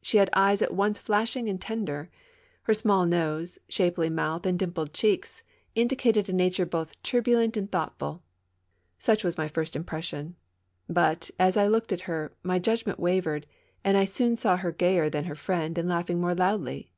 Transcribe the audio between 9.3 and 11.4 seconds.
my first impression. But,